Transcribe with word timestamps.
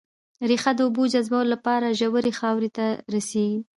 ريښه 0.49 0.71
د 0.75 0.79
اوبو 0.85 1.03
جذبولو 1.13 1.51
لپاره 1.55 1.95
ژورې 1.99 2.31
خاورې 2.39 2.69
ته 2.77 2.85
رسېږي 3.15 3.59